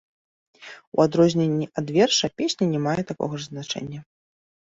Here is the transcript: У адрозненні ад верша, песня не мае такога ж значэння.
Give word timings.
У 0.99 1.01
адрозненні 1.07 1.67
ад 1.81 1.87
верша, 1.97 2.27
песня 2.43 2.65
не 2.73 2.79
мае 2.85 2.97
такога 3.13 3.35
ж 3.43 3.51
значэння. 3.51 4.01